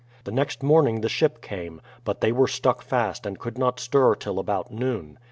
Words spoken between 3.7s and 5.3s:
stir till about noon.